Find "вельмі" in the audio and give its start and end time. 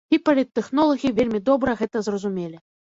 1.21-1.43